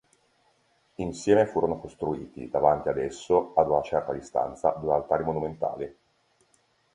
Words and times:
Insieme 0.95 1.45
furono 1.45 1.77
costruiti, 1.77 2.49
davanti 2.49 2.89
ad 2.89 2.97
esso, 2.97 3.53
a 3.53 3.61
una 3.61 3.83
certa 3.83 4.13
distanza, 4.13 4.71
due 4.79 4.95
altari 4.95 5.23
monumentali. 5.23 5.95